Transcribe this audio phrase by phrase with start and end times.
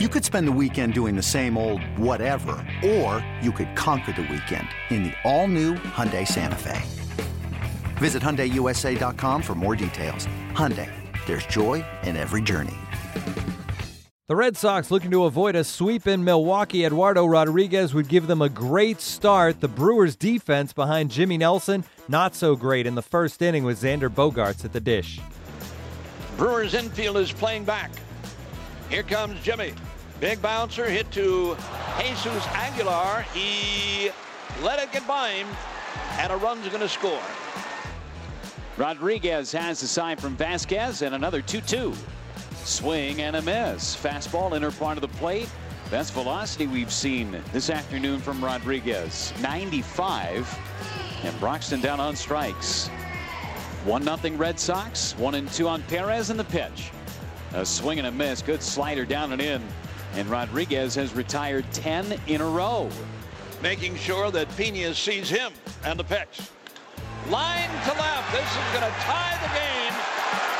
[0.00, 4.22] You could spend the weekend doing the same old whatever, or you could conquer the
[4.22, 6.82] weekend in the all-new Hyundai Santa Fe.
[7.98, 10.26] Visit HyundaiUSA.com for more details.
[10.50, 10.90] Hyundai,
[11.26, 12.74] there's joy in every journey.
[14.26, 16.84] The Red Sox looking to avoid a sweep in Milwaukee.
[16.84, 19.60] Eduardo Rodriguez would give them a great start.
[19.60, 24.08] The Brewers' defense behind Jimmy Nelson, not so great in the first inning with Xander
[24.08, 25.20] Bogaerts at the dish.
[26.36, 27.92] Brewers infield is playing back.
[28.90, 29.72] Here comes Jimmy.
[30.20, 31.56] Big bouncer hit to
[31.98, 33.22] Jesus Aguilar.
[33.34, 34.10] He
[34.62, 35.48] let it get by him,
[36.18, 37.20] and a run's going to score.
[38.76, 41.96] Rodriguez has the sign from Vazquez and another 2-2.
[42.64, 43.94] Swing and a miss.
[43.94, 45.48] Fastball inner part of the plate.
[45.90, 49.32] Best velocity we've seen this afternoon from Rodriguez.
[49.42, 50.58] 95.
[51.24, 52.88] And Broxton down on strikes.
[53.84, 55.16] 1-0 Red Sox.
[55.18, 56.90] 1 and 2 on Perez in the pitch.
[57.52, 58.42] A swing and a miss.
[58.42, 59.62] Good slider down and in.
[60.16, 62.88] And Rodriguez has retired 10 in a row.
[63.62, 65.52] Making sure that Pena sees him
[65.84, 66.40] and the pitch.
[67.30, 68.30] Line to left.
[68.30, 69.94] This is going to tie the game.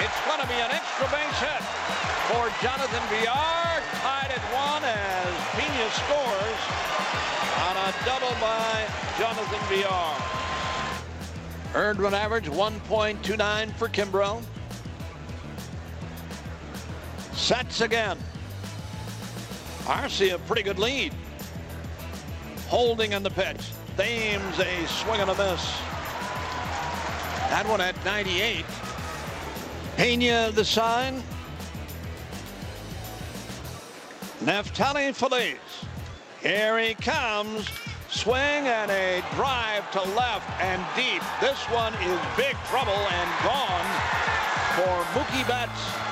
[0.00, 1.62] It's going to be an extra base hit
[2.30, 3.82] for Jonathan Villar.
[4.00, 6.62] Tied at one as Pena scores
[7.68, 8.86] on a double by
[9.18, 10.32] Jonathan Villar.
[11.74, 14.42] Earned run average 1.29 for Kimbrel.
[17.32, 18.18] Sets again.
[19.84, 21.12] Arcia a pretty good lead.
[22.68, 23.60] Holding on the pitch.
[23.96, 25.64] Thames a swing and a miss.
[27.50, 28.64] That one at 98.
[29.96, 31.22] Pena the sign.
[34.42, 35.58] Neftali Feliz.
[36.40, 37.68] Here he comes.
[38.08, 41.22] Swing and a drive to left and deep.
[41.40, 43.86] This one is big trouble and gone
[44.76, 46.11] for Mookie Betts.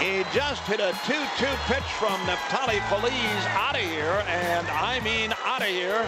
[0.00, 5.34] He just hit a 2-2 pitch from Neftali Feliz out of here, and I mean
[5.44, 6.06] out of here.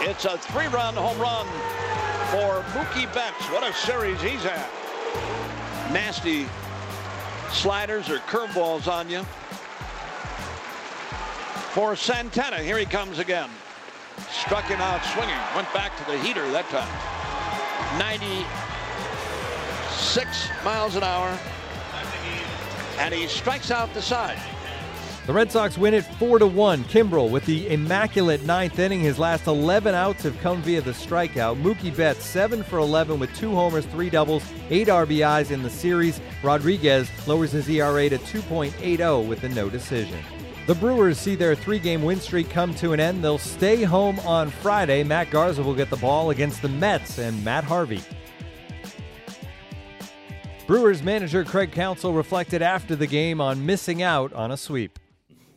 [0.00, 1.46] It's a three-run home run
[2.30, 3.44] for Mookie Betts.
[3.50, 4.66] What a series he's had.
[5.92, 6.46] Nasty
[7.52, 9.24] sliders or curveballs on you.
[11.74, 13.50] For Santana, here he comes again.
[14.30, 15.36] Struck him out swinging.
[15.54, 16.88] Went back to the heater that time.
[17.98, 21.38] 96 miles an hour.
[23.00, 24.38] And he strikes out the side.
[25.26, 26.84] The Red Sox win it 4 to 1.
[26.84, 29.00] Kimbrel with the immaculate ninth inning.
[29.00, 31.62] His last 11 outs have come via the strikeout.
[31.62, 36.20] Mookie Betts 7 for 11 with two homers, three doubles, eight RBIs in the series.
[36.42, 40.18] Rodriguez lowers his ERA to 2.80 with a no decision.
[40.66, 43.24] The Brewers see their three game win streak come to an end.
[43.24, 45.02] They'll stay home on Friday.
[45.04, 48.02] Matt Garza will get the ball against the Mets and Matt Harvey.
[50.70, 55.00] Brewers manager Craig Counsell reflected after the game on missing out on a sweep.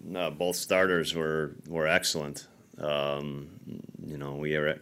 [0.03, 2.47] Both starters were were excellent.
[2.79, 3.59] Um,
[4.03, 4.79] you know, we were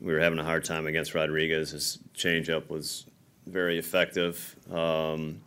[0.00, 1.72] we were having a hard time against Rodriguez.
[1.72, 3.06] His changeup was
[3.44, 5.40] very effective, um,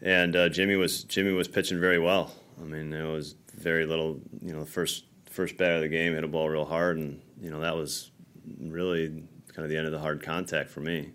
[0.00, 2.32] and uh, Jimmy was Jimmy was pitching very well.
[2.58, 4.18] I mean, there was very little.
[4.40, 7.20] You know, the first first bat of the game hit a ball real hard, and
[7.38, 8.12] you know that was
[8.58, 9.08] really
[9.48, 11.12] kind of the end of the hard contact for me.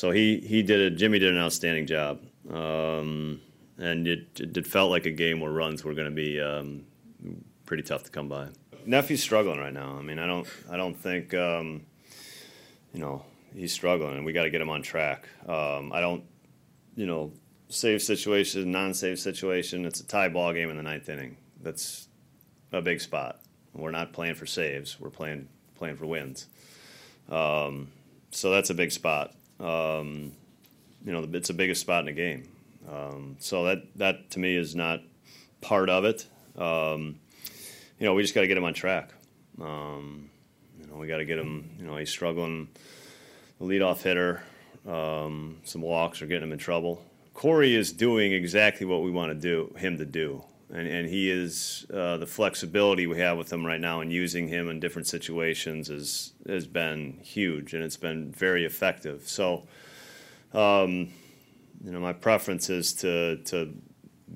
[0.00, 0.96] So he he did it.
[0.96, 2.22] Jimmy did an outstanding job.
[2.50, 3.42] Um,
[3.76, 6.86] and it, it felt like a game where runs were going to be um,
[7.66, 8.48] pretty tough to come by.
[8.86, 9.98] Nephew's struggling right now.
[9.98, 11.84] I mean, I don't, I don't think, um,
[12.94, 15.28] you know, he's struggling, and we got to get him on track.
[15.46, 16.24] Um, I don't,
[16.96, 17.34] you know,
[17.68, 19.84] save situation, non-save situation.
[19.84, 21.36] It's a tie ball game in the ninth inning.
[21.60, 22.08] That's
[22.72, 23.42] a big spot.
[23.74, 24.98] We're not playing for saves.
[24.98, 26.46] We're playing playing for wins.
[27.28, 27.92] Um,
[28.30, 29.34] so that's a big spot.
[29.60, 30.32] Um,
[31.04, 32.48] you know, it's the biggest spot in the game.
[32.90, 35.00] Um, so that that to me is not
[35.60, 36.26] part of it.
[36.56, 37.20] Um,
[37.98, 39.12] you know, we just got to get him on track.
[39.60, 40.30] Um,
[40.80, 41.70] you know, we got to get him.
[41.78, 42.68] You know, he's struggling.
[43.58, 44.42] The leadoff hitter,
[44.88, 47.04] um, some walks are getting him in trouble.
[47.34, 50.42] Corey is doing exactly what we want to do him to do,
[50.72, 54.48] and and he is uh, the flexibility we have with him right now and using
[54.48, 59.28] him in different situations is has been huge and it's been very effective.
[59.28, 59.66] So.
[60.52, 61.12] Um,
[61.82, 63.72] you know, my preference is to to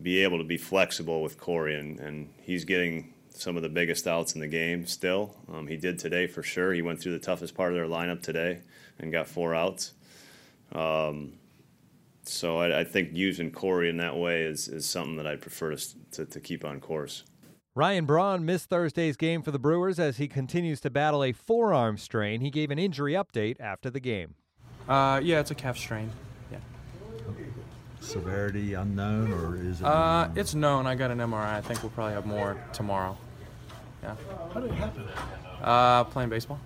[0.02, 4.06] be able to be flexible with Corey, and, and he's getting some of the biggest
[4.06, 5.34] outs in the game still.
[5.52, 6.72] Um, he did today for sure.
[6.72, 8.60] He went through the toughest part of their lineup today
[8.98, 9.92] and got four outs.
[10.72, 11.34] Um,
[12.28, 15.74] so I, I, think using Corey in that way is, is something that I'd prefer
[15.74, 17.24] to, to, to keep on course.
[17.76, 21.98] Ryan Braun missed Thursday's game for the Brewers as he continues to battle a forearm
[21.98, 22.40] strain.
[22.40, 24.36] He gave an injury update after the game.
[24.88, 26.10] Uh, yeah, it's a calf strain.
[26.52, 26.58] Yeah.
[28.00, 29.86] Severity unknown, or is it?
[29.86, 30.86] Uh, it's known.
[30.86, 31.54] I got an MRI.
[31.54, 33.16] I think we'll probably have more tomorrow.
[34.02, 34.14] Yeah.
[34.52, 35.08] How did it happen?
[35.60, 36.60] Uh, playing baseball.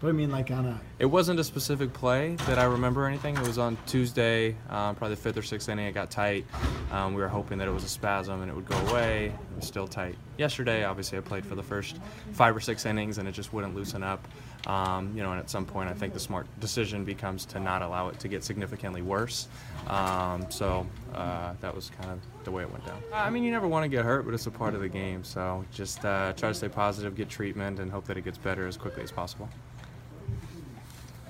[0.00, 0.80] But I mean, like on a.
[0.98, 3.36] It wasn't a specific play that I remember or anything.
[3.36, 5.86] It was on Tuesday, um, probably the fifth or sixth inning.
[5.86, 6.44] It got tight.
[6.90, 9.32] Um, we were hoping that it was a spasm and it would go away.
[9.64, 10.16] Still tight.
[10.38, 11.98] Yesterday, obviously, I played for the first
[12.32, 14.26] five or six innings and it just wouldn't loosen up.
[14.66, 17.82] Um, you know, and at some point, I think the smart decision becomes to not
[17.82, 19.48] allow it to get significantly worse.
[19.88, 23.02] Um, so uh, that was kind of the way it went down.
[23.12, 25.22] I mean, you never want to get hurt, but it's a part of the game.
[25.24, 28.66] So just uh, try to stay positive, get treatment, and hope that it gets better
[28.66, 29.48] as quickly as possible.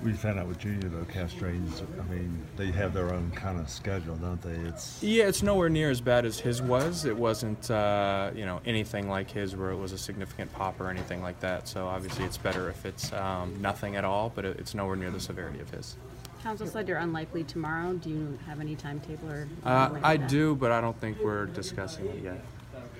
[0.05, 1.81] We found out with Junior though, calf strains.
[1.99, 4.53] I mean, they have their own kind of schedule, don't they?
[4.69, 7.05] It's Yeah, it's nowhere near as bad as his was.
[7.05, 10.91] It wasn't, uh, you know, anything like his where it was a significant pop or
[10.91, 11.67] anything like that.
[11.67, 15.19] So obviously, it's better if it's um, nothing at all, but it's nowhere near the
[15.19, 15.97] severity of his.
[16.43, 17.93] Counsell said you're unlikely tomorrow.
[17.93, 19.47] Do you have any timetable or?
[19.63, 22.45] Uh, I do, but I don't think we're discussing it yet.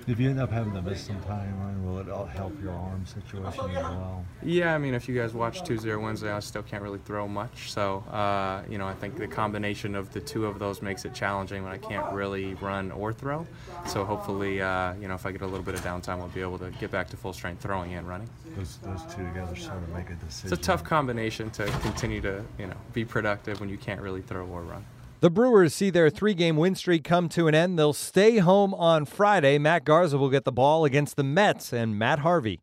[0.06, 3.04] If you end up having to miss some time, will it all help your arm
[3.06, 4.24] situation as well?
[4.42, 7.26] Yeah, I mean, if you guys watch Tuesday or Wednesday, I still can't really throw
[7.26, 7.72] much.
[7.72, 11.14] So, uh, you know, I think the combination of the two of those makes it
[11.14, 13.46] challenging when I can't really run or throw.
[13.86, 16.40] So hopefully, uh, you know, if I get a little bit of downtime, I'll be
[16.40, 18.28] able to get back to full strength throwing and running.
[18.56, 20.52] Those those two together sort of make a decision.
[20.52, 24.22] It's a tough combination to continue to, you know, be productive when you can't really
[24.22, 24.84] throw or run.
[25.20, 27.78] The Brewers see their three game win streak come to an end.
[27.78, 29.56] They'll stay home on Friday.
[29.56, 32.60] Matt Garza will get the ball against the Mets and Matt Harvey